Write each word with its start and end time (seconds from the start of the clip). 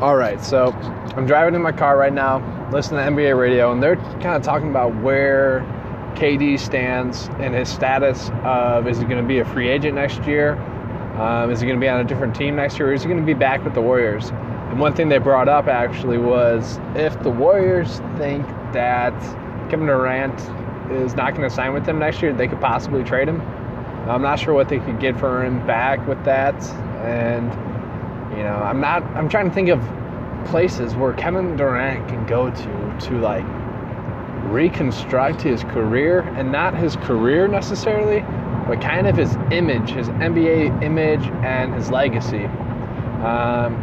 All 0.00 0.16
right, 0.16 0.42
so 0.42 0.72
I'm 1.14 1.26
driving 1.26 1.54
in 1.54 1.60
my 1.60 1.72
car 1.72 1.98
right 1.98 2.12
now, 2.12 2.38
listening 2.72 3.04
to 3.04 3.12
NBA 3.12 3.38
radio, 3.38 3.70
and 3.70 3.82
they're 3.82 3.96
kind 3.96 4.28
of 4.28 4.42
talking 4.42 4.70
about 4.70 4.94
where 5.02 5.60
KD 6.14 6.58
stands 6.58 7.28
and 7.38 7.54
his 7.54 7.68
status 7.68 8.30
of 8.42 8.86
is 8.86 8.96
he 8.96 9.04
going 9.04 9.20
to 9.20 9.28
be 9.28 9.40
a 9.40 9.44
free 9.44 9.68
agent 9.68 9.96
next 9.96 10.24
year? 10.24 10.54
Um, 11.18 11.50
is 11.50 11.60
he 11.60 11.66
going 11.66 11.78
to 11.78 11.84
be 11.84 11.88
on 11.90 12.00
a 12.00 12.04
different 12.04 12.34
team 12.34 12.56
next 12.56 12.78
year? 12.78 12.88
Or 12.88 12.94
is 12.94 13.02
he 13.02 13.08
going 13.08 13.20
to 13.20 13.26
be 13.26 13.34
back 13.34 13.62
with 13.62 13.74
the 13.74 13.82
Warriors? 13.82 14.30
And 14.30 14.80
one 14.80 14.94
thing 14.94 15.10
they 15.10 15.18
brought 15.18 15.50
up 15.50 15.66
actually 15.66 16.16
was 16.16 16.78
if 16.94 17.22
the 17.22 17.30
Warriors 17.30 17.98
think 18.16 18.46
that 18.72 19.12
Kevin 19.68 19.86
Durant 19.86 20.40
is 20.90 21.14
not 21.14 21.34
going 21.34 21.46
to 21.46 21.54
sign 21.54 21.74
with 21.74 21.84
them 21.84 21.98
next 21.98 22.22
year, 22.22 22.32
they 22.32 22.48
could 22.48 22.62
possibly 22.62 23.04
trade 23.04 23.28
him. 23.28 23.42
I'm 24.08 24.22
not 24.22 24.38
sure 24.38 24.54
what 24.54 24.70
they 24.70 24.78
could 24.78 24.98
get 24.98 25.18
for 25.18 25.44
him 25.44 25.66
back 25.66 26.06
with 26.08 26.24
that, 26.24 26.54
and 27.04 27.69
you 28.30 28.42
know, 28.42 28.54
I'm 28.54 28.80
not. 28.80 29.02
I'm 29.16 29.28
trying 29.28 29.48
to 29.48 29.54
think 29.54 29.68
of 29.68 29.80
places 30.46 30.94
where 30.94 31.12
Kevin 31.12 31.56
Durant 31.56 32.08
can 32.08 32.24
go 32.26 32.50
to 32.50 32.98
to 33.08 33.20
like 33.20 33.44
reconstruct 34.50 35.42
his 35.42 35.62
career, 35.64 36.20
and 36.20 36.50
not 36.50 36.76
his 36.76 36.96
career 36.96 37.48
necessarily, 37.48 38.20
but 38.66 38.80
kind 38.80 39.06
of 39.06 39.16
his 39.16 39.34
image, 39.50 39.90
his 39.90 40.08
NBA 40.08 40.82
image, 40.82 41.22
and 41.44 41.74
his 41.74 41.90
legacy. 41.90 42.44
Um, 43.24 43.74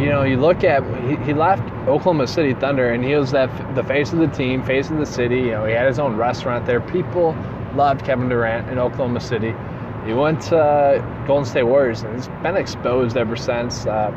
you 0.00 0.06
know, 0.06 0.22
you 0.22 0.36
look 0.36 0.64
at 0.64 0.82
he, 1.04 1.16
he, 1.24 1.34
left 1.34 1.62
Oklahoma 1.88 2.26
City 2.26 2.54
Thunder, 2.54 2.92
and 2.92 3.04
he 3.04 3.14
was 3.14 3.30
that 3.32 3.74
the 3.74 3.84
face 3.84 4.12
of 4.12 4.18
the 4.18 4.28
team, 4.28 4.62
face 4.62 4.90
of 4.90 4.98
the 4.98 5.06
city. 5.06 5.36
You 5.36 5.50
know, 5.52 5.64
he 5.64 5.72
had 5.72 5.86
his 5.86 5.98
own 5.98 6.16
restaurant 6.16 6.66
there. 6.66 6.80
People 6.80 7.36
loved 7.74 8.04
Kevin 8.04 8.28
Durant 8.28 8.68
in 8.70 8.78
Oklahoma 8.78 9.20
City. 9.20 9.54
He 10.08 10.14
went 10.14 10.40
to 10.44 11.04
Golden 11.26 11.44
State 11.44 11.64
Warriors, 11.64 12.02
and 12.02 12.14
he's 12.14 12.28
been 12.42 12.56
exposed 12.56 13.18
ever 13.18 13.36
since. 13.36 13.84
Uh, 13.84 14.10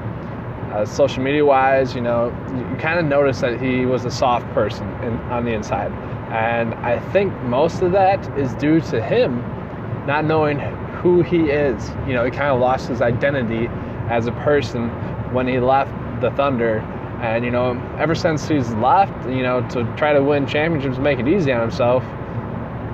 uh, 0.73 0.86
social 0.86 1.22
media 1.22 1.44
wise, 1.44 1.94
you 1.94 1.99
know, 1.99 2.27
you 2.55 2.77
kind 2.77 2.98
of 2.98 3.04
notice 3.04 3.41
that 3.41 3.62
he 3.62 3.85
was 3.85 4.05
a 4.05 4.10
soft 4.10 4.48
person 4.54 4.88
in, 5.04 5.16
on 5.29 5.43
the 5.43 5.51
inside. 5.51 5.91
And 6.32 6.74
I 6.76 6.98
think 7.12 7.34
most 7.41 7.82
of 7.82 7.91
that 7.91 8.26
is 8.40 8.54
due 8.54 8.79
to 8.79 9.04
him 9.04 9.40
not 10.07 10.24
knowing 10.24 10.60
who 11.01 11.24
he 11.24 11.49
is. 11.49 11.90
You 12.07 12.13
know, 12.13 12.23
he 12.23 12.32
kind 12.32 12.51
of 12.51 12.62
lost 12.62 12.88
his 12.88 13.01
identity 13.01 13.68
as 14.07 14.27
a 14.27 14.32
person 14.32 14.88
when 15.34 15.46
he 15.46 15.60
left 15.60 15.91
the 16.21 16.32
Thunder. 16.32 16.79
And, 17.21 17.44
you 17.44 17.51
know, 17.51 17.71
ever 17.99 18.16
since 18.16 18.48
he's 18.48 18.73
left, 18.76 19.27
you 19.27 19.44
know, 19.44 19.60
to 19.71 19.84
try 19.98 20.13
to 20.13 20.23
win 20.23 20.48
championships, 20.48 20.99
make 20.99 21.20
it 21.20 21.27
easy 21.27 21.51
on 21.51 21.60
himself, 21.60 22.01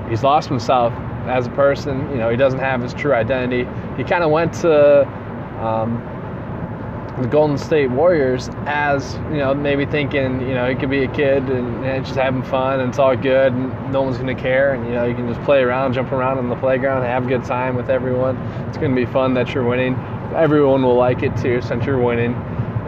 he's 0.09 0.23
lost 0.23 0.49
himself 0.49 0.91
as 1.29 1.47
a 1.47 1.51
person. 1.51 2.09
You 2.11 2.17
know, 2.17 2.29
he 2.29 2.37
doesn't 2.37 2.59
have 2.59 2.81
his 2.81 2.93
true 2.93 3.13
identity. 3.13 3.69
He 3.97 4.03
kind 4.03 4.23
of 4.23 4.31
went 4.31 4.53
to 4.55 5.07
um, 5.61 6.01
the 7.21 7.27
Golden 7.27 7.57
State 7.57 7.89
Warriors 7.89 8.49
as 8.65 9.15
you 9.31 9.37
know, 9.37 9.53
maybe 9.53 9.85
thinking 9.85 10.39
you 10.41 10.53
know 10.53 10.69
he 10.69 10.75
could 10.75 10.89
be 10.89 11.03
a 11.03 11.11
kid 11.11 11.43
and, 11.49 11.83
and 11.83 12.05
just 12.05 12.17
having 12.17 12.43
fun 12.43 12.79
and 12.79 12.89
it's 12.89 12.99
all 12.99 13.15
good 13.15 13.53
and 13.53 13.91
no 13.91 14.03
one's 14.03 14.17
gonna 14.17 14.35
care 14.35 14.73
and 14.73 14.85
you 14.85 14.93
know 14.93 15.05
you 15.05 15.15
can 15.15 15.27
just 15.27 15.43
play 15.43 15.61
around, 15.61 15.93
jump 15.93 16.11
around 16.11 16.37
on 16.37 16.49
the 16.49 16.55
playground, 16.55 17.03
have 17.03 17.25
a 17.25 17.29
good 17.29 17.43
time 17.43 17.75
with 17.75 17.89
everyone. 17.89 18.37
It's 18.67 18.77
gonna 18.77 18.95
be 18.95 19.05
fun 19.05 19.33
that 19.33 19.53
you're 19.53 19.67
winning. 19.67 19.95
Everyone 20.35 20.83
will 20.83 20.95
like 20.95 21.23
it 21.23 21.35
too 21.37 21.61
since 21.61 21.85
you're 21.85 22.01
winning 22.01 22.35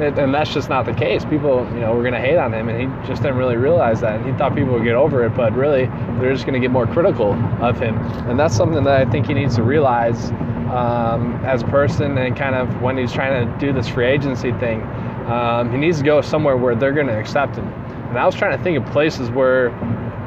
and 0.02 0.34
that's 0.34 0.54
just 0.54 0.70
not 0.70 0.86
the 0.86 0.94
case. 0.94 1.26
People, 1.26 1.68
you 1.74 1.80
know, 1.80 1.94
were 1.94 2.02
going 2.02 2.14
to 2.14 2.20
hate 2.20 2.38
on 2.38 2.54
him, 2.54 2.70
and 2.70 2.80
he 2.80 3.08
just 3.08 3.22
didn't 3.22 3.38
really 3.38 3.58
realize 3.58 4.02
that. 4.02 4.16
And 4.16 4.26
he 4.26 4.32
thought 4.38 4.56
people 4.56 4.74
would 4.74 4.84
get 4.84 4.96
over 4.96 5.26
it, 5.26 5.36
but 5.36 5.54
really, 5.54 5.86
they're 6.20 6.34
just 6.34 6.46
going 6.46 6.54
to 6.54 6.60
get 6.60 6.72
more 6.72 6.88
critical 6.88 7.34
of 7.62 7.80
him. 7.80 7.98
And 8.28 8.40
that's 8.40 8.56
something 8.56 8.84
that 8.84 9.08
I 9.08 9.10
think 9.12 9.28
he 9.28 9.34
needs 9.34 9.56
to 9.56 9.64
realize 9.64 10.32
um, 10.72 11.42
as 11.44 11.64
a 11.64 11.68
person, 11.68 12.18
and 12.18 12.36
kind 12.36 12.56
of 12.56 12.82
when 12.82 12.98
he's 12.98 13.12
trying 13.12 13.46
to 13.46 13.60
do 13.60 13.74
this 13.74 13.88
free 13.88 14.08
agency 14.08 14.52
thing, 14.54 14.84
um, 15.28 15.72
he 15.72 15.78
needs 15.78 15.98
to 16.00 16.04
go 16.04 16.22
somewhere 16.22 16.58
where 16.58 16.76
they're 16.76 16.94
going 16.94 17.08
to 17.08 17.20
accept 17.20 17.56
him. 17.56 17.68
And 18.10 18.18
I 18.18 18.26
was 18.26 18.36
trying 18.36 18.58
to 18.58 18.64
think 18.64 18.78
of 18.78 18.92
places 18.92 19.30
where, 19.30 19.70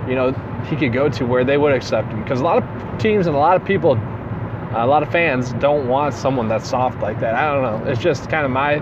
you 0.09 0.15
know, 0.15 0.33
he 0.69 0.77
could 0.77 0.93
go 0.93 1.09
to 1.09 1.25
where 1.25 1.45
they 1.45 1.59
would 1.59 1.73
accept 1.73 2.09
him, 2.09 2.23
because 2.23 2.41
a 2.41 2.45
lot 2.45 2.63
of 2.63 2.99
teams 2.99 3.27
and 3.27 3.35
a 3.35 3.39
lot 3.39 3.57
of 3.57 3.65
people. 3.65 3.99
A 4.75 4.87
lot 4.87 5.03
of 5.03 5.13
fans 5.13 5.53
don't 5.61 5.87
want 5.87 6.15
someone 6.15 6.49
that's 6.49 6.67
soft 6.67 7.03
like 7.03 7.21
that. 7.21 7.35
I 7.35 7.53
don't 7.53 7.63
know. 7.85 7.91
It's 7.91 8.01
just 8.01 8.31
kind 8.31 8.47
of 8.47 8.51
my 8.51 8.77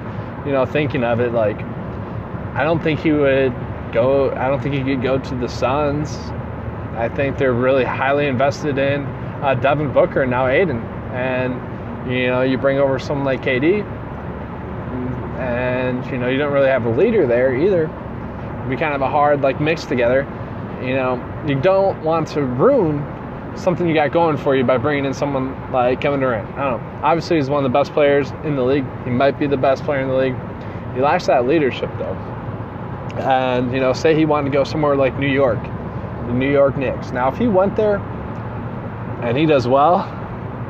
you 0.47 0.53
know, 0.53 0.65
thinking 0.67 1.05
of 1.05 1.21
it, 1.21 1.33
like, 1.33 1.61
I 2.55 2.65
don't 2.65 2.83
think 2.83 3.01
he 3.01 3.13
would 3.13 3.55
go, 3.93 4.33
I 4.33 4.49
don't 4.49 4.63
think 4.63 4.75
he 4.75 4.83
could 4.83 5.03
go 5.03 5.19
to 5.19 5.35
the 5.37 5.49
Suns. 5.49 6.17
I 6.97 7.09
think 7.09 7.39
they're 7.39 7.53
really 7.53 7.85
highly 7.85 8.27
invested 8.27 8.79
in 8.79 9.03
uh, 9.43 9.55
Devin 9.55 9.93
Booker 9.93 10.23
and 10.23 10.31
now 10.31 10.49
Ayton, 10.49 10.83
And, 11.13 12.11
you 12.11 12.27
know, 12.27 12.43
you 12.43 12.59
bring 12.59 12.79
over 12.79 12.99
someone 12.99 13.25
like 13.25 13.43
KD, 13.43 13.85
and, 15.39 16.05
you 16.07 16.19
know, 16.19 16.29
you 16.29 16.39
don't 16.39 16.53
really 16.53 16.69
have 16.69 16.85
a 16.85 16.91
leader 16.91 17.27
there 17.27 17.55
either. 17.55 17.85
It'd 17.85 18.71
be 18.71 18.77
kind 18.77 18.95
of 18.95 19.01
a 19.01 19.09
hard, 19.09 19.41
like, 19.41 19.61
mix 19.61 19.85
together. 19.85 20.27
You 20.83 20.95
know, 20.95 21.45
you 21.47 21.55
don't 21.61 22.03
want 22.03 22.29
to 22.29 22.43
ruin 22.43 22.99
something 23.57 23.87
you 23.89 23.95
got 23.95 24.13
going 24.13 24.37
for 24.37 24.57
you 24.57 24.65
by 24.65 24.79
bringing 24.79 25.05
in 25.05 25.15
someone 25.15 25.55
like 25.73 26.01
Kevin 26.01 26.21
Durant. 26.21 26.49
I 26.57 26.71
don't 26.71 26.83
know. 26.83 27.01
Obviously, 27.03 27.37
he's 27.37 27.51
one 27.51 27.65
of 27.65 27.71
the 27.71 27.79
best 27.79 27.93
players 27.93 28.31
in 28.45 28.57
the 28.57 28.63
league. 28.63 28.87
He 29.05 29.11
might 29.11 29.39
be 29.39 29.47
the 29.47 29.57
best 29.57 29.85
player 29.85 30.01
in 30.01 30.09
the 30.09 30.17
league. 30.17 30.37
He 30.95 31.01
lacks 31.01 31.27
that 31.27 31.47
leadership, 31.47 31.91
though. 31.99 32.17
And, 33.21 33.73
you 33.73 33.81
know, 33.81 33.93
say 33.93 34.15
he 34.15 34.25
wanted 34.25 34.51
to 34.51 34.53
go 34.53 34.65
somewhere 34.65 34.97
like 34.97 35.19
New 35.19 35.31
York, 35.31 35.63
the 35.63 36.33
New 36.33 36.51
York 36.51 36.77
Knicks. 36.77 37.11
Now, 37.11 37.29
if 37.29 37.39
he 37.39 37.49
went 37.49 37.77
there 37.77 37.97
and 39.23 39.37
he 39.37 39.47
does 39.47 39.67
well, 39.69 40.09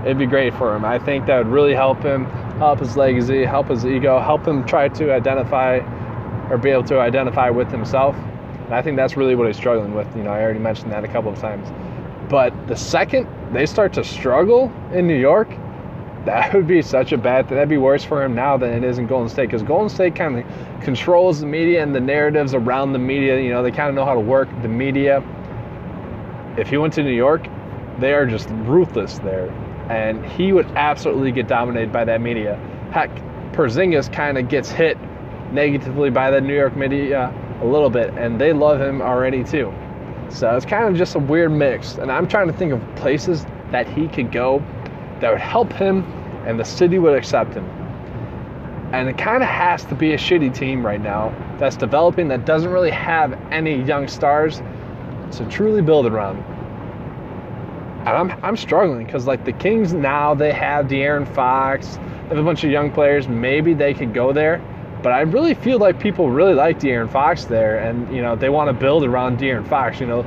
it'd 0.05 0.19
be 0.19 0.27
great 0.27 0.55
for 0.55 0.75
him. 0.75 0.85
I 0.85 0.99
think 0.99 1.27
that 1.27 1.39
would 1.39 1.53
really 1.53 1.75
help 1.75 2.03
him, 2.03 2.25
help 2.59 2.81
his 2.81 2.97
legacy, 2.97 3.45
help 3.45 3.69
his 3.69 3.85
ego, 3.87 4.19
help 4.21 4.47
him 4.47 4.65
try 4.65 4.89
to 4.89 5.13
identify 5.13 5.81
or 6.51 6.59
be 6.59 6.71
able 6.71 6.85
to 6.85 6.99
identify 6.99 7.51
with 7.51 7.71
himself. 7.71 8.17
And 8.65 8.75
I 8.75 8.83
think 8.83 8.97
that's 8.97 9.17
really 9.17 9.35
what 9.35 9.47
he's 9.47 9.57
struggling 9.57 9.95
with. 9.95 10.09
You 10.17 10.23
know, 10.23 10.31
I 10.31 10.43
already 10.43 10.59
mentioned 10.59 10.93
that 10.93 11.05
a 11.05 11.09
couple 11.09 11.31
of 11.31 11.39
times. 11.39 11.69
But 12.31 12.69
the 12.69 12.77
second 12.77 13.29
they 13.53 13.67
start 13.67 13.93
to 13.95 14.05
struggle 14.05 14.73
in 14.93 15.09
New 15.09 15.19
York, 15.19 15.51
that 16.25 16.55
would 16.55 16.69
be 16.69 16.81
such 16.81 17.11
a 17.11 17.19
bad 17.19 17.49
thing. 17.49 17.57
That'd 17.57 17.69
be 17.69 17.77
worse 17.77 18.05
for 18.05 18.23
him 18.23 18.35
now 18.35 18.57
than 18.57 18.71
it 18.71 18.85
is 18.85 18.99
in 18.99 19.09
Golden 19.09 19.29
State 19.29 19.47
because 19.47 19.65
Golden 19.65 19.89
State 19.89 20.15
kind 20.15 20.39
of 20.39 20.81
controls 20.81 21.41
the 21.41 21.47
media 21.47 21.83
and 21.83 21.93
the 21.93 22.01
narratives 22.01 22.55
around 22.55 22.93
the 22.93 23.01
media. 23.01 23.41
You 23.41 23.51
know, 23.51 23.65
they 23.65 23.73
kind 23.73 23.89
of 23.89 23.97
know 23.97 24.05
how 24.05 24.15
to 24.15 24.21
work 24.21 24.49
the 24.63 24.69
media. 24.69 25.25
If 26.57 26.69
he 26.69 26.77
went 26.77 26.95
to 26.95 27.03
New 27.03 27.15
York, 27.15 27.49
they 27.99 28.13
are 28.13 28.27
just 28.27 28.49
ruthless 28.51 29.19
there. 29.19 29.51
And 29.91 30.25
he 30.25 30.53
would 30.53 30.67
absolutely 30.77 31.33
get 31.33 31.49
dominated 31.49 31.93
by 31.93 32.05
that 32.05 32.21
media. 32.21 32.57
Heck, 32.93 33.11
Porzingis 33.53 34.13
kind 34.13 34.39
of 34.39 34.49
gets 34.49 34.71
hit 34.71 34.97
negatively 35.53 36.11
by 36.11 36.31
the 36.31 36.41
New 36.41 36.55
York 36.55 36.77
media 36.77 37.35
a 37.61 37.67
little 37.67 37.91
bit, 37.91 38.15
and 38.15 38.41
they 38.41 38.53
love 38.53 38.81
him 38.81 39.03
already 39.03 39.43
too. 39.43 39.75
So 40.31 40.57
it's 40.57 40.67
kind 40.67 40.89
of 40.89 40.97
just 40.97 41.15
a 41.17 41.19
weird 41.19 41.53
mix. 41.53 41.97
And 41.97 42.11
I'm 42.11 42.27
trying 42.27 42.47
to 42.47 42.53
think 42.53 42.73
of 42.73 42.81
places 42.97 43.45
that 43.71 43.89
he 43.89 44.09
could 44.09 44.33
go 44.33 44.63
that 45.21 45.31
would 45.31 45.41
help 45.41 45.73
him 45.73 46.05
and 46.47 46.59
the 46.59 46.65
city 46.65 46.99
would 46.99 47.17
accept 47.17 47.55
him. 47.55 47.65
And 48.93 49.09
it 49.09 49.19
kind 49.19 49.43
of 49.43 49.49
has 49.49 49.85
to 49.87 49.95
be 49.95 50.13
a 50.13 50.17
shitty 50.17 50.55
team 50.55 50.85
right 50.85 51.01
now 51.01 51.35
that's 51.59 51.77
developing 51.77 52.29
that 52.29 52.45
doesn't 52.45 52.71
really 52.71 52.91
have 52.91 53.39
any 53.53 53.83
young 53.83 54.09
stars 54.09 54.63
to 55.33 55.47
truly 55.49 55.83
build 55.83 56.07
around. 56.07 56.39
And 58.01 58.09
I'm, 58.09 58.45
I'm 58.45 58.57
struggling 58.57 59.05
because, 59.05 59.27
like, 59.27 59.45
the 59.45 59.53
Kings 59.53 59.93
now, 59.93 60.35
they 60.35 60.53
have 60.53 60.87
De'Aaron 60.87 61.33
Fox, 61.35 61.97
they 61.97 62.29
have 62.31 62.39
a 62.39 62.43
bunch 62.43 62.65
of 62.65 62.71
young 62.71 62.91
players. 62.91 63.29
Maybe 63.29 63.75
they 63.75 63.93
could 63.93 64.15
go 64.15 64.33
there. 64.33 64.61
But 65.03 65.12
I 65.12 65.21
really 65.21 65.55
feel 65.55 65.78
like 65.78 65.99
people 65.99 66.31
really 66.31 66.55
like 66.55 66.78
De'Aaron 66.78 67.11
Fox 67.11 67.44
there, 67.44 67.78
and 67.78 68.15
you 68.15 68.22
know 68.22 68.37
they 68.37 68.50
want 68.50 68.69
to 68.69 68.72
build 68.72 69.05
around 69.05 69.38
De'Aaron 69.38 69.66
Fox. 69.66 70.00
You 70.00 70.06
know, 70.06 70.22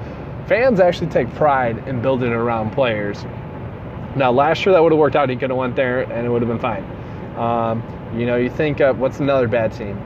fans 0.47 0.79
actually 0.79 1.07
take 1.07 1.33
pride 1.35 1.87
in 1.87 2.01
building 2.01 2.31
around 2.31 2.71
players. 2.71 3.23
Now, 4.15 4.31
last 4.31 4.65
year 4.65 4.73
that 4.73 4.81
would 4.81 4.91
have 4.91 4.99
worked 4.99 5.15
out. 5.15 5.29
He 5.29 5.35
could 5.35 5.49
have 5.49 5.57
went 5.57 5.75
there, 5.75 6.01
and 6.01 6.25
it 6.25 6.29
would 6.29 6.41
have 6.41 6.49
been 6.49 6.59
fine. 6.59 6.83
Um, 7.37 7.83
you 8.17 8.25
know, 8.25 8.35
you 8.35 8.49
think 8.49 8.79
of 8.79 8.99
what's 8.99 9.19
another 9.19 9.47
bad 9.47 9.73
team? 9.73 9.99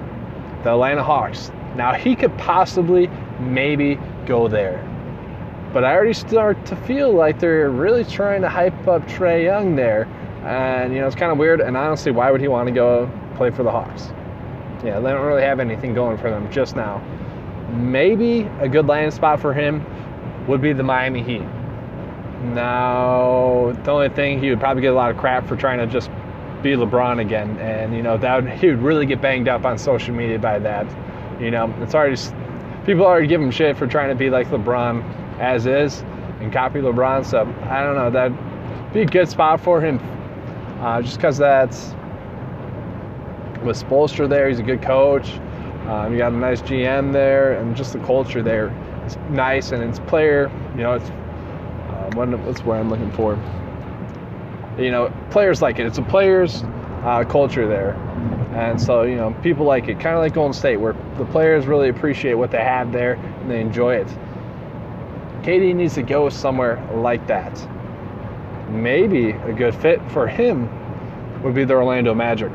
The 0.63 0.71
Atlanta 0.71 1.03
Hawks. 1.03 1.51
Now 1.75 1.93
he 1.93 2.15
could 2.15 2.35
possibly, 2.37 3.07
maybe 3.39 3.99
go 4.25 4.47
there. 4.47 4.83
But 5.73 5.83
I 5.83 5.93
already 5.93 6.13
start 6.13 6.65
to 6.67 6.75
feel 6.75 7.11
like 7.13 7.39
they're 7.39 7.69
really 7.69 8.05
trying 8.05 8.41
to 8.41 8.49
hype 8.49 8.87
up 8.87 9.05
Trae 9.07 9.43
Young 9.43 9.75
there. 9.75 10.05
And, 10.43 10.93
you 10.93 11.01
know, 11.01 11.07
it's 11.07 11.15
kind 11.15 11.31
of 11.31 11.37
weird. 11.37 11.59
And 11.59 11.75
honestly, 11.75 12.11
why 12.11 12.31
would 12.31 12.39
he 12.39 12.47
want 12.47 12.67
to 12.67 12.73
go 12.73 13.11
play 13.35 13.51
for 13.51 13.63
the 13.63 13.71
Hawks? 13.71 14.11
Yeah, 14.83 14.99
they 14.99 15.09
don't 15.09 15.25
really 15.25 15.43
have 15.43 15.59
anything 15.59 15.93
going 15.93 16.17
for 16.17 16.29
them 16.29 16.51
just 16.51 16.75
now. 16.75 17.03
Maybe 17.71 18.41
a 18.59 18.69
good 18.69 18.87
landing 18.87 19.11
spot 19.11 19.39
for 19.39 19.53
him 19.53 19.85
would 20.47 20.61
be 20.61 20.73
the 20.73 20.83
Miami 20.83 21.23
Heat. 21.23 21.43
Now, 22.53 23.75
the 23.83 23.91
only 23.91 24.09
thing 24.09 24.39
he 24.39 24.49
would 24.49 24.59
probably 24.59 24.81
get 24.81 24.93
a 24.93 24.95
lot 24.95 25.09
of 25.09 25.17
crap 25.17 25.47
for 25.47 25.55
trying 25.55 25.79
to 25.79 25.87
just 25.87 26.09
be 26.61 26.71
LeBron 26.71 27.19
again, 27.19 27.57
and 27.59 27.95
you 27.95 28.01
know 28.01 28.17
that 28.17 28.43
would, 28.43 28.53
he 28.53 28.67
would 28.67 28.81
really 28.81 29.05
get 29.05 29.21
banged 29.21 29.47
up 29.47 29.65
on 29.65 29.77
social 29.77 30.13
media 30.13 30.39
by 30.39 30.59
that. 30.59 30.85
You 31.41 31.51
know, 31.51 31.73
it's 31.81 31.95
already 31.95 32.17
people 32.85 33.05
already 33.05 33.27
give 33.27 33.41
him 33.41 33.51
shit 33.51 33.77
for 33.77 33.87
trying 33.87 34.09
to 34.09 34.15
be 34.15 34.29
like 34.29 34.47
LeBron 34.47 35.39
as 35.39 35.65
is 35.65 36.01
and 36.39 36.51
copy 36.53 36.79
LeBron. 36.79 37.25
So 37.25 37.41
I 37.69 37.83
don't 37.83 37.95
know 37.95 38.09
that'd 38.09 38.93
be 38.93 39.01
a 39.01 39.05
good 39.05 39.29
spot 39.29 39.59
for 39.59 39.81
him, 39.81 39.99
uh, 40.79 41.01
just 41.01 41.17
because 41.17 41.37
that's 41.37 41.93
with 43.63 43.81
Spoelstra 43.81 44.29
there, 44.29 44.49
he's 44.49 44.59
a 44.59 44.63
good 44.63 44.81
coach. 44.81 45.29
Um, 45.87 46.11
you 46.11 46.17
got 46.17 46.33
a 46.33 46.35
nice 46.35 46.61
GM 46.61 47.13
there, 47.13 47.53
and 47.53 47.75
just 47.75 47.93
the 47.93 47.99
culture 47.99 48.43
there 48.43 48.73
is 49.05 49.15
nice, 49.29 49.71
and 49.71 49.81
it's 49.81 49.99
player. 49.99 50.51
You 50.75 50.83
know, 50.83 50.93
it's 50.93 51.09
uh, 51.09 52.09
what, 52.13 52.27
what's 52.39 52.61
where 52.63 52.77
I'm 52.77 52.89
looking 52.89 53.11
for. 53.11 53.35
You 54.77 54.91
know, 54.91 55.13
players 55.31 55.61
like 55.61 55.79
it. 55.79 55.85
It's 55.85 55.97
a 55.97 56.03
players 56.03 56.63
uh, 57.03 57.23
culture 57.27 57.67
there, 57.67 57.93
and 58.53 58.79
so 58.81 59.03
you 59.03 59.15
know 59.15 59.33
people 59.41 59.65
like 59.65 59.87
it. 59.87 59.99
Kind 59.99 60.15
of 60.15 60.19
like 60.19 60.33
Golden 60.33 60.53
State, 60.53 60.77
where 60.77 60.93
the 61.17 61.25
players 61.25 61.65
really 61.65 61.89
appreciate 61.89 62.33
what 62.33 62.51
they 62.51 62.63
have 62.63 62.91
there 62.91 63.13
and 63.13 63.49
they 63.49 63.61
enjoy 63.61 63.95
it. 63.95 64.07
KD 65.43 65.73
needs 65.73 65.95
to 65.95 66.03
go 66.03 66.27
somewhere 66.27 66.85
like 66.93 67.25
that. 67.27 67.65
Maybe 68.69 69.29
a 69.29 69.53
good 69.53 69.73
fit 69.73 70.01
for 70.11 70.27
him 70.27 70.69
would 71.41 71.55
be 71.55 71.63
the 71.63 71.73
Orlando 71.73 72.13
Magic. 72.13 72.51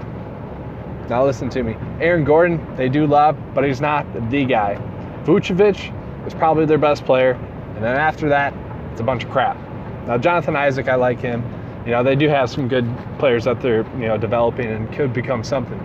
Now 1.12 1.26
listen 1.26 1.50
to 1.50 1.62
me. 1.62 1.76
Aaron 2.00 2.24
Gordon, 2.24 2.74
they 2.74 2.88
do 2.88 3.06
love, 3.06 3.36
but 3.52 3.64
he's 3.64 3.82
not 3.82 4.06
the 4.30 4.46
guy. 4.46 4.78
Vucevic 5.24 6.26
is 6.26 6.32
probably 6.32 6.64
their 6.64 6.78
best 6.78 7.04
player, 7.04 7.32
and 7.74 7.84
then 7.84 7.98
after 7.98 8.30
that, 8.30 8.54
it's 8.90 9.00
a 9.02 9.04
bunch 9.04 9.22
of 9.22 9.30
crap. 9.30 9.58
Now 10.06 10.16
Jonathan 10.16 10.56
Isaac, 10.56 10.88
I 10.88 10.94
like 10.94 11.20
him. 11.20 11.44
You 11.84 11.90
know, 11.90 12.02
they 12.02 12.16
do 12.16 12.30
have 12.30 12.48
some 12.48 12.66
good 12.66 12.88
players 13.18 13.44
that 13.44 13.60
they're, 13.60 13.86
you 13.98 14.08
know, 14.08 14.16
developing 14.16 14.68
and 14.68 14.90
could 14.90 15.12
become 15.12 15.44
something. 15.44 15.78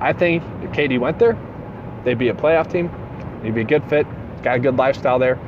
I 0.00 0.14
think 0.14 0.42
if 0.62 0.70
KD 0.70 0.98
went 0.98 1.18
there, 1.18 1.38
they'd 2.04 2.16
be 2.16 2.28
a 2.28 2.34
playoff 2.34 2.72
team. 2.72 2.90
He'd 3.42 3.54
be 3.54 3.60
a 3.60 3.64
good 3.64 3.84
fit. 3.90 4.06
Got 4.42 4.56
a 4.56 4.58
good 4.58 4.78
lifestyle 4.78 5.18
there. 5.18 5.38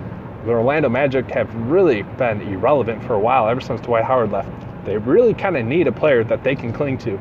The 0.45 0.51
Orlando 0.51 0.91
Magic 0.91 1.31
have 1.31 1.49
really 1.55 2.03
been 2.03 2.43
irrelevant 2.43 3.03
for 3.05 3.15
a 3.15 3.21
while, 3.21 3.49
ever 3.49 3.63
since 3.63 3.81
Dwight 3.81 4.05
Howard 4.05 4.33
left. 4.33 4.53
They 4.85 4.99
really 4.99 5.33
kind 5.33 5.57
of 5.57 5.65
need 5.65 5.87
a 5.87 5.93
player 5.93 6.25
that 6.25 6.45
they 6.45 6.55
can 6.55 6.75
cling 6.75 6.99
to 6.99 7.19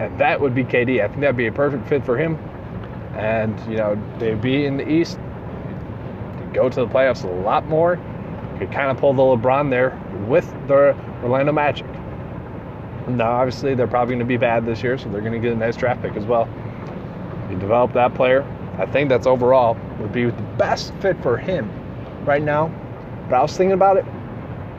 and 0.00 0.18
that 0.18 0.40
would 0.40 0.54
be 0.54 0.64
KD. 0.64 1.04
I 1.04 1.08
think 1.08 1.20
that'd 1.20 1.36
be 1.36 1.46
a 1.46 1.52
perfect 1.52 1.86
fit 1.86 2.04
for 2.04 2.16
him. 2.16 2.36
And 3.16 3.58
you 3.70 3.76
know, 3.76 4.02
they'd 4.18 4.40
be 4.40 4.64
in 4.64 4.78
the 4.78 4.90
East, 4.90 5.18
go 6.54 6.70
to 6.70 6.80
the 6.80 6.86
playoffs 6.86 7.22
a 7.22 7.28
lot 7.28 7.66
more. 7.66 7.96
Could 8.58 8.72
kind 8.72 8.90
of 8.90 8.96
pull 8.96 9.12
the 9.12 9.22
LeBron 9.22 9.68
there 9.68 9.90
with 10.26 10.50
the 10.66 10.96
Orlando 11.22 11.52
Magic. 11.52 11.86
Now, 13.08 13.32
obviously, 13.32 13.74
they're 13.74 13.86
probably 13.86 14.14
going 14.14 14.20
to 14.20 14.24
be 14.24 14.36
bad 14.36 14.64
this 14.64 14.82
year, 14.82 14.96
so 14.96 15.08
they're 15.10 15.20
going 15.20 15.32
to 15.32 15.38
get 15.38 15.52
a 15.52 15.56
nice 15.56 15.76
draft 15.76 16.02
pick 16.02 16.16
as 16.16 16.24
well. 16.24 16.48
You 17.50 17.58
develop 17.58 17.92
that 17.94 18.14
player. 18.14 18.42
I 18.78 18.86
think 18.86 19.08
that's 19.10 19.26
overall 19.26 19.76
would 19.98 20.12
be 20.12 20.24
the 20.24 20.42
best 20.56 20.94
fit 21.00 21.20
for 21.22 21.36
him 21.36 21.70
right 22.24 22.42
now. 22.42 22.68
But 23.28 23.36
I 23.36 23.42
was 23.42 23.56
thinking 23.56 23.72
about 23.72 23.98
it. 23.98 24.04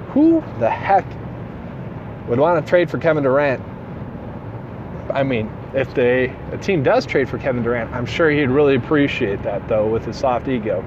Who 0.09 0.43
the 0.59 0.69
heck 0.69 1.05
would 2.27 2.39
want 2.39 2.63
to 2.63 2.69
trade 2.69 2.89
for 2.89 2.97
Kevin 2.97 3.23
Durant 3.23 3.61
I 5.13 5.23
mean, 5.23 5.51
if 5.73 5.93
they 5.93 6.35
a 6.51 6.57
team 6.57 6.83
does 6.83 7.05
trade 7.05 7.29
for 7.29 7.37
Kevin 7.37 7.63
Durant, 7.63 7.91
I'm 7.91 8.05
sure 8.05 8.29
he'd 8.29 8.49
really 8.49 8.75
appreciate 8.75 9.43
that 9.43 9.67
though 9.67 9.87
with 9.87 10.05
his 10.05 10.17
soft 10.17 10.47
ego. 10.47 10.83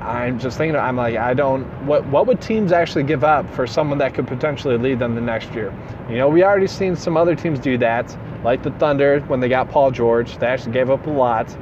I'm 0.00 0.38
just 0.38 0.56
thinking 0.56 0.76
I'm 0.76 0.96
like 0.96 1.16
I 1.16 1.34
don't 1.34 1.64
what 1.84 2.06
what 2.06 2.26
would 2.26 2.40
teams 2.40 2.70
actually 2.72 3.04
give 3.04 3.24
up 3.24 3.52
for 3.54 3.66
someone 3.66 3.98
that 3.98 4.14
could 4.14 4.28
potentially 4.28 4.78
lead 4.78 4.98
them 4.98 5.14
the 5.14 5.20
next 5.20 5.52
year? 5.52 5.74
You 6.08 6.16
know, 6.16 6.28
we 6.28 6.44
already 6.44 6.68
seen 6.68 6.94
some 6.94 7.16
other 7.16 7.34
teams 7.34 7.58
do 7.58 7.76
that, 7.78 8.16
like 8.44 8.62
the 8.62 8.70
Thunder 8.72 9.20
when 9.22 9.40
they 9.40 9.48
got 9.48 9.68
Paul 9.68 9.90
George, 9.90 10.38
they 10.38 10.46
actually 10.46 10.72
gave 10.72 10.90
up 10.90 11.06
a 11.06 11.10
lot. 11.10 11.56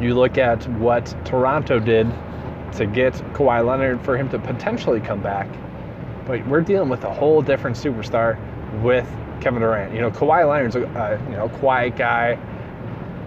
You 0.00 0.14
look 0.14 0.38
at 0.38 0.66
what 0.78 1.14
Toronto 1.26 1.78
did 1.78 2.10
to 2.76 2.86
get 2.86 3.12
Kawhi 3.34 3.66
Leonard 3.66 4.00
for 4.02 4.16
him 4.16 4.28
to 4.30 4.38
potentially 4.38 5.00
come 5.00 5.20
back. 5.20 5.48
But 6.26 6.46
we're 6.46 6.62
dealing 6.62 6.88
with 6.88 7.04
a 7.04 7.12
whole 7.12 7.42
different 7.42 7.76
superstar 7.76 8.38
with 8.82 9.06
Kevin 9.40 9.60
Durant. 9.60 9.94
You 9.94 10.00
know, 10.00 10.10
Kawhi 10.10 10.48
Leonard's 10.48 10.76
a 10.76 10.86
uh, 10.86 11.20
you 11.28 11.36
know 11.36 11.48
quiet 11.48 11.96
guy, 11.96 12.38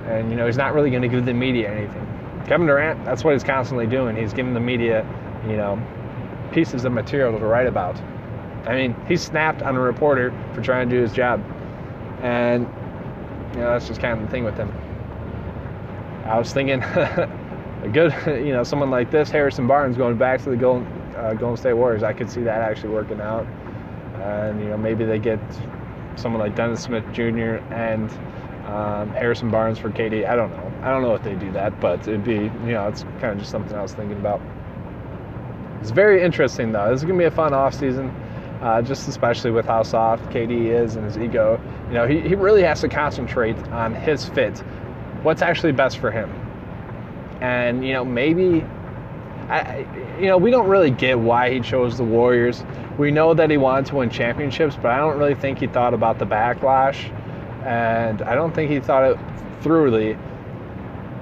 and 0.08 0.30
you 0.30 0.36
know 0.36 0.46
he's 0.46 0.58
not 0.58 0.74
really 0.74 0.90
going 0.90 1.02
to 1.02 1.08
give 1.08 1.26
the 1.26 1.34
media 1.34 1.72
anything. 1.72 2.08
Kevin 2.48 2.68
Durant, 2.68 3.04
that's 3.06 3.24
what 3.24 3.34
he's 3.34 3.44
constantly 3.44 3.88
doing. 3.88 4.16
He's 4.16 4.34
giving 4.34 4.54
the 4.54 4.60
media, 4.60 5.06
you 5.48 5.56
know, 5.56 5.82
pieces 6.52 6.84
of 6.86 6.92
material 6.92 7.38
to 7.38 7.46
write 7.46 7.68
about. 7.68 7.98
I 8.66 8.76
mean, 8.76 8.96
he 9.08 9.18
snapped 9.18 9.62
on 9.62 9.76
a 9.76 9.80
reporter 9.80 10.34
for 10.54 10.62
trying 10.62 10.90
to 10.90 10.96
do 10.96 11.02
his 11.02 11.12
job, 11.12 11.44
and 12.22 12.64
you 13.54 13.60
know 13.60 13.72
that's 13.72 13.88
just 13.88 14.02
kind 14.02 14.20
of 14.20 14.26
the 14.26 14.32
thing 14.32 14.44
with 14.44 14.56
him. 14.56 14.72
I 16.26 16.38
was 16.38 16.54
thinking 16.54 16.82
a 17.84 17.90
good, 17.92 18.14
you 18.46 18.54
know, 18.54 18.64
someone 18.64 18.90
like 18.90 19.12
this, 19.12 19.30
Harrison 19.30 19.68
Barnes, 19.68 19.98
going 19.98 20.18
back 20.18 20.42
to 20.44 20.50
the 20.50 20.56
Golden, 20.58 20.86
uh, 21.16 21.34
Golden 21.34 21.58
State 21.58 21.74
Warriors. 21.74 22.04
I 22.04 22.14
could 22.14 22.30
see 22.30 22.42
that 22.42 22.62
actually 22.62 22.90
working 22.90 23.20
out, 23.20 23.46
and 24.22 24.60
you 24.62 24.68
know 24.68 24.78
maybe 24.78 25.06
they 25.06 25.20
get 25.20 25.40
someone 26.16 26.40
like 26.40 26.56
Dennis 26.56 26.82
Smith 26.82 27.04
Jr. 27.14 27.58
and 27.74 28.10
um, 28.66 29.10
Harrison 29.12 29.50
Barnes 29.52 29.78
for 29.78 29.90
KD. 29.90 30.28
I 30.28 30.36
don't 30.36 30.52
know. 30.52 30.72
I 30.82 30.90
don't 30.90 31.02
know 31.02 31.16
if 31.16 31.24
they 31.24 31.36
do 31.36 31.52
that, 31.52 31.80
but 31.80 32.02
it'd 32.08 32.24
be, 32.24 32.36
you 32.36 32.74
know, 32.74 32.88
it's 32.88 33.04
kind 33.20 33.26
of 33.26 33.38
just 33.40 33.52
something 33.52 33.76
I 33.76 33.82
was 33.82 33.94
thinking 33.94 34.18
about. 34.18 34.42
It's 35.82 35.92
very 35.92 36.24
interesting, 36.24 36.72
though. 36.72 36.90
This 36.90 37.02
is 37.02 37.04
going 37.04 37.20
to 37.20 37.24
be 37.24 37.28
a 37.28 37.32
fun 37.32 37.54
off 37.54 37.74
season, 37.74 38.10
uh, 38.62 38.82
just 38.82 39.08
especially 39.10 39.52
with 39.52 39.66
how 39.66 39.84
soft 39.84 40.24
KD 40.30 40.68
is 40.68 40.96
and 40.96 41.04
his 41.06 41.18
ego. 41.18 41.60
You 41.90 41.94
know, 41.96 42.08
he, 42.08 42.22
he 42.22 42.36
really 42.36 42.64
has 42.64 42.80
to 42.82 42.88
concentrate 42.88 43.58
on 43.68 43.94
his 43.94 44.26
fit, 44.30 44.60
what's 45.24 45.42
actually 45.42 45.74
best 45.74 45.98
for 45.98 46.10
him. 46.10 46.30
And, 47.42 47.86
you 47.86 47.92
know, 47.92 48.06
maybe 48.06 48.66
I, 49.50 49.86
you 50.20 50.28
know, 50.28 50.38
we 50.38 50.52
don't 50.52 50.68
really 50.68 50.92
get 50.92 51.20
why 51.20 51.52
he 51.52 51.60
chose 51.60 51.98
the 51.98 52.04
Warriors. 52.04 52.64
We 52.98 53.12
know 53.12 53.34
that 53.34 53.50
he 53.50 53.58
wanted 53.58 53.86
to 53.88 53.96
win 53.96 54.10
championships, 54.10 54.76
but 54.76 54.92
I 54.92 54.98
don't 54.98 55.18
really 55.18 55.36
think 55.36 55.60
he 55.60 55.68
thought 55.68 55.94
about 55.94 56.20
the 56.20 56.26
backlash, 56.26 57.12
and 57.66 58.22
I 58.22 58.36
don't 58.36 58.54
think 58.54 58.72
he 58.72 58.80
thought 58.80 59.04
it 59.04 59.18
thoroughly 59.62 60.18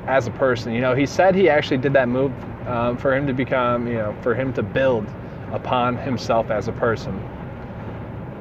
as 0.08 0.28
a 0.28 0.32
person. 0.32 0.74
You 0.74 0.82
know, 0.82 0.96
he 0.96 1.06
said 1.06 1.36
he 1.36 1.50
actually 1.50 1.78
did 1.78 1.94
that 1.94 2.10
move 2.10 2.32
um, 2.68 2.98
for 2.98 3.16
him 3.16 3.26
to 3.28 3.34
become, 3.34 3.88
you 3.88 3.96
know, 3.96 4.16
for 4.22 4.36
him 4.36 4.54
to 4.54 4.64
build 4.64 5.06
upon 5.52 5.98
himself 5.98 6.52
as 6.52 6.68
a 6.68 6.74
person. 6.74 7.14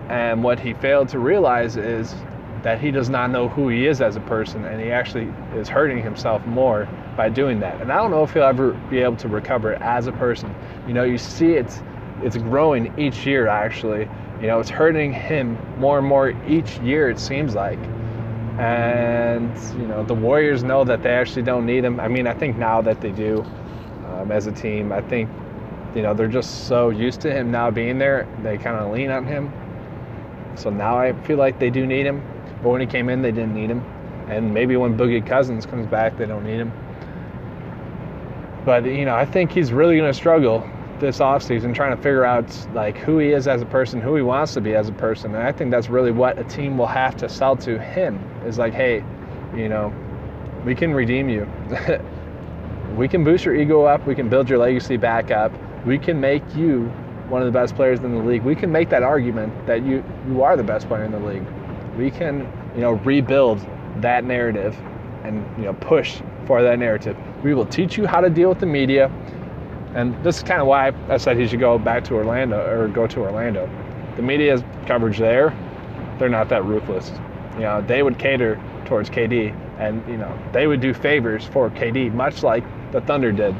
And 0.08 0.42
what 0.42 0.58
he 0.58 0.74
failed 0.74 1.08
to 1.10 1.18
realize 1.18 1.76
is 1.76 2.14
that 2.62 2.80
he 2.80 2.90
does 2.90 3.08
not 3.08 3.30
know 3.30 3.48
who 3.48 3.68
he 3.68 3.86
is 3.86 4.00
as 4.00 4.16
a 4.16 4.20
person, 4.20 4.64
and 4.64 4.80
he 4.80 4.90
actually 4.90 5.32
is 5.54 5.68
hurting 5.68 6.02
himself 6.02 6.44
more 6.46 6.88
by 7.16 7.28
doing 7.28 7.60
that. 7.60 7.80
And 7.80 7.90
I 7.90 7.96
don't 7.96 8.10
know 8.10 8.22
if 8.22 8.32
he'll 8.32 8.42
ever 8.42 8.72
be 8.90 8.98
able 9.00 9.16
to 9.16 9.28
recover 9.28 9.74
as 9.82 10.06
a 10.06 10.12
person. 10.12 10.54
You 10.86 10.92
know, 10.92 11.04
you 11.04 11.18
see 11.18 11.52
it's 11.52 11.82
it's 12.22 12.36
growing 12.36 12.92
each 12.98 13.26
year 13.26 13.46
actually. 13.48 14.08
You 14.40 14.46
know, 14.46 14.60
it's 14.60 14.70
hurting 14.70 15.12
him 15.12 15.58
more 15.78 15.98
and 15.98 16.06
more 16.06 16.30
each 16.46 16.78
year 16.78 17.10
it 17.10 17.18
seems 17.18 17.54
like. 17.54 17.78
And 18.58 19.50
you 19.80 19.86
know, 19.86 20.04
the 20.04 20.14
Warriors 20.14 20.62
know 20.62 20.84
that 20.84 21.02
they 21.02 21.10
actually 21.10 21.42
don't 21.42 21.64
need 21.64 21.84
him. 21.84 21.98
I 21.98 22.08
mean, 22.08 22.26
I 22.26 22.34
think 22.34 22.56
now 22.56 22.82
that 22.82 23.00
they 23.00 23.10
do 23.10 23.42
um, 24.06 24.30
as 24.30 24.46
a 24.46 24.52
team, 24.52 24.92
I 24.92 25.00
think 25.00 25.30
you 25.94 26.02
know 26.02 26.12
they're 26.12 26.28
just 26.28 26.68
so 26.68 26.90
used 26.90 27.22
to 27.22 27.32
him 27.32 27.50
now 27.50 27.70
being 27.70 27.98
there, 27.98 28.28
they 28.42 28.58
kind 28.58 28.76
of 28.76 28.92
lean 28.92 29.10
on 29.10 29.26
him. 29.26 29.50
So 30.56 30.68
now 30.68 30.98
I 30.98 31.12
feel 31.22 31.38
like 31.38 31.58
they 31.58 31.70
do 31.70 31.86
need 31.86 32.04
him. 32.04 32.22
But 32.62 32.70
when 32.70 32.80
he 32.80 32.86
came 32.86 33.08
in, 33.08 33.22
they 33.22 33.32
didn't 33.32 33.54
need 33.54 33.70
him. 33.70 33.80
And 34.28 34.54
maybe 34.54 34.76
when 34.76 34.96
Boogie 34.96 35.26
Cousins 35.26 35.66
comes 35.66 35.86
back, 35.86 36.16
they 36.16 36.26
don't 36.26 36.44
need 36.44 36.58
him. 36.58 36.72
But 38.64 38.84
you 38.84 39.04
know, 39.04 39.14
I 39.14 39.24
think 39.24 39.50
he's 39.50 39.72
really 39.72 39.96
going 39.96 40.10
to 40.10 40.16
struggle 40.16 40.68
this 41.00 41.18
offseason 41.18 41.74
trying 41.74 41.96
to 41.96 42.02
figure 42.02 42.24
out 42.24 42.54
like 42.74 42.96
who 42.98 43.18
he 43.18 43.30
is 43.30 43.48
as 43.48 43.62
a 43.62 43.66
person, 43.66 44.00
who 44.00 44.14
he 44.14 44.22
wants 44.22 44.54
to 44.54 44.60
be 44.60 44.74
as 44.74 44.88
a 44.88 44.92
person. 44.92 45.34
And 45.34 45.42
I 45.42 45.50
think 45.50 45.70
that's 45.70 45.88
really 45.88 46.12
what 46.12 46.38
a 46.38 46.44
team 46.44 46.76
will 46.76 46.86
have 46.86 47.16
to 47.18 47.28
sell 47.28 47.56
to 47.56 47.78
him 47.78 48.22
is 48.44 48.58
like, 48.58 48.74
hey, 48.74 49.02
you 49.56 49.68
know, 49.68 49.92
we 50.64 50.74
can 50.74 50.92
redeem 50.92 51.28
you. 51.28 51.48
we 52.96 53.08
can 53.08 53.24
boost 53.24 53.44
your 53.44 53.56
ego 53.56 53.84
up, 53.84 54.06
we 54.06 54.14
can 54.14 54.28
build 54.28 54.48
your 54.48 54.58
legacy 54.58 54.96
back 54.96 55.30
up. 55.30 55.52
We 55.86 55.98
can 55.98 56.20
make 56.20 56.42
you 56.54 56.84
one 57.30 57.40
of 57.40 57.46
the 57.46 57.58
best 57.58 57.74
players 57.74 58.00
in 58.00 58.12
the 58.12 58.22
league. 58.22 58.42
We 58.42 58.54
can 58.54 58.70
make 58.70 58.90
that 58.90 59.02
argument 59.02 59.66
that 59.66 59.82
you 59.82 60.04
you 60.28 60.42
are 60.42 60.56
the 60.56 60.62
best 60.62 60.88
player 60.88 61.04
in 61.04 61.12
the 61.12 61.20
league. 61.20 61.46
We 62.00 62.10
can, 62.10 62.50
you 62.74 62.80
know, 62.80 62.92
rebuild 62.92 63.60
that 64.00 64.24
narrative 64.24 64.74
and 65.22 65.44
you 65.58 65.64
know 65.64 65.74
push 65.74 66.22
for 66.46 66.62
that 66.62 66.78
narrative. 66.78 67.14
We 67.44 67.52
will 67.52 67.66
teach 67.66 67.98
you 67.98 68.06
how 68.06 68.22
to 68.22 68.30
deal 68.30 68.48
with 68.48 68.58
the 68.58 68.66
media. 68.66 69.12
And 69.94 70.14
this 70.24 70.38
is 70.38 70.42
kind 70.42 70.62
of 70.62 70.66
why 70.66 70.92
I 71.10 71.18
said 71.18 71.36
he 71.36 71.46
should 71.46 71.60
go 71.60 71.78
back 71.78 72.04
to 72.04 72.14
Orlando 72.14 72.58
or 72.58 72.88
go 72.88 73.06
to 73.06 73.20
Orlando. 73.20 73.68
The 74.16 74.22
media's 74.22 74.62
coverage 74.86 75.18
there, 75.18 75.54
they're 76.18 76.30
not 76.30 76.48
that 76.48 76.64
ruthless. 76.64 77.12
You 77.54 77.62
know, 77.62 77.82
they 77.82 78.02
would 78.02 78.18
cater 78.18 78.58
towards 78.86 79.10
KD 79.10 79.54
and, 79.78 80.06
you 80.08 80.16
know, 80.16 80.38
they 80.52 80.66
would 80.66 80.80
do 80.80 80.94
favors 80.94 81.44
for 81.44 81.68
KD, 81.70 82.14
much 82.14 82.42
like 82.42 82.64
the 82.92 83.00
Thunder 83.02 83.30
did. 83.30 83.54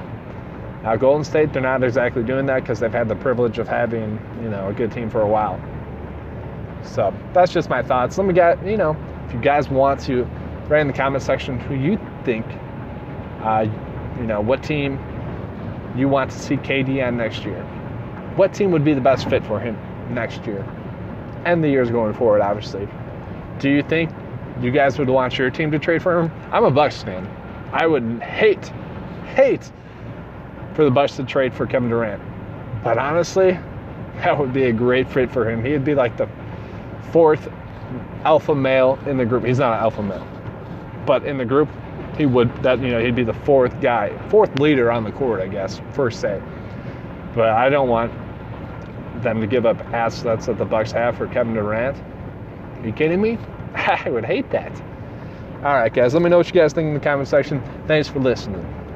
Now, 0.82 0.96
Golden 0.96 1.24
State, 1.24 1.52
they're 1.52 1.60
not 1.60 1.82
exactly 1.82 2.22
doing 2.22 2.46
that 2.46 2.60
because 2.60 2.80
they've 2.80 2.92
had 2.92 3.08
the 3.08 3.16
privilege 3.16 3.58
of 3.58 3.68
having, 3.68 4.18
you 4.42 4.48
know, 4.48 4.68
a 4.68 4.72
good 4.72 4.92
team 4.92 5.10
for 5.10 5.20
a 5.20 5.28
while. 5.28 5.60
So 6.82 7.14
that's 7.32 7.52
just 7.52 7.68
my 7.68 7.82
thoughts. 7.82 8.18
Let 8.18 8.26
me 8.26 8.34
get, 8.34 8.64
you 8.66 8.76
know, 8.76 8.96
if 9.26 9.34
you 9.34 9.40
guys 9.40 9.68
want 9.68 10.00
to 10.02 10.24
write 10.68 10.80
in 10.80 10.86
the 10.86 10.92
comment 10.92 11.22
section 11.22 11.58
who 11.58 11.74
you 11.74 11.98
think, 12.24 12.46
uh, 13.42 13.66
you 14.18 14.26
know, 14.26 14.40
what 14.40 14.62
team 14.62 14.98
you 15.96 16.08
want 16.08 16.30
to 16.30 16.38
see 16.38 16.56
KD 16.56 17.06
on 17.06 17.16
next 17.16 17.44
year. 17.44 17.62
What 18.36 18.54
team 18.54 18.70
would 18.70 18.84
be 18.84 18.94
the 18.94 19.00
best 19.00 19.28
fit 19.28 19.44
for 19.44 19.58
him 19.58 19.76
next 20.12 20.46
year? 20.46 20.64
And 21.44 21.64
the 21.64 21.68
years 21.68 21.90
going 21.90 22.14
forward, 22.14 22.42
obviously. 22.42 22.88
Do 23.58 23.68
you 23.68 23.82
think 23.82 24.10
you 24.62 24.70
guys 24.70 24.98
would 24.98 25.08
want 25.08 25.38
your 25.38 25.50
team 25.50 25.70
to 25.70 25.78
trade 25.78 26.02
for 26.02 26.20
him. 26.20 26.32
I'm 26.52 26.64
a 26.64 26.70
Bucks 26.70 27.02
fan. 27.02 27.26
I 27.72 27.86
would 27.86 28.22
hate, 28.22 28.70
hate 29.34 29.70
for 30.74 30.84
the 30.84 30.90
Bucks 30.90 31.16
to 31.16 31.24
trade 31.24 31.54
for 31.54 31.66
Kevin 31.66 31.88
Durant. 31.88 32.22
But 32.84 32.98
honestly, 32.98 33.52
that 34.16 34.38
would 34.38 34.52
be 34.52 34.64
a 34.64 34.72
great 34.72 35.10
fit 35.10 35.30
for 35.30 35.48
him. 35.48 35.64
He'd 35.64 35.84
be 35.84 35.94
like 35.94 36.16
the 36.16 36.28
fourth 37.12 37.48
alpha 38.24 38.54
male 38.54 38.98
in 39.06 39.16
the 39.16 39.24
group. 39.24 39.44
He's 39.44 39.58
not 39.58 39.72
an 39.74 39.80
alpha 39.80 40.02
male, 40.02 40.26
but 41.06 41.24
in 41.24 41.38
the 41.38 41.44
group, 41.44 41.68
he 42.16 42.26
would 42.26 42.50
that 42.62 42.80
you 42.80 42.88
know 42.88 43.00
he'd 43.00 43.14
be 43.14 43.24
the 43.24 43.32
fourth 43.32 43.80
guy, 43.80 44.16
fourth 44.28 44.58
leader 44.58 44.90
on 44.90 45.04
the 45.04 45.12
court, 45.12 45.40
I 45.40 45.48
guess, 45.48 45.80
first 45.92 46.20
say. 46.20 46.40
But 47.34 47.50
I 47.50 47.68
don't 47.68 47.88
want 47.88 48.12
them 49.22 49.40
to 49.40 49.46
give 49.46 49.66
up 49.66 49.78
assets 49.92 50.46
that 50.46 50.58
the 50.58 50.64
Bucks 50.64 50.92
have 50.92 51.16
for 51.16 51.26
Kevin 51.28 51.54
Durant. 51.54 51.96
Are 51.96 52.86
you 52.86 52.92
kidding 52.92 53.20
me? 53.20 53.38
I 53.74 54.08
would 54.08 54.24
hate 54.24 54.50
that. 54.50 54.72
All 55.62 55.74
right, 55.74 55.92
guys, 55.92 56.14
let 56.14 56.22
me 56.22 56.30
know 56.30 56.38
what 56.38 56.46
you 56.46 56.54
guys 56.54 56.72
think 56.72 56.88
in 56.88 56.94
the 56.94 57.00
comment 57.00 57.28
section. 57.28 57.62
Thanks 57.86 58.08
for 58.08 58.18
listening. 58.18 58.79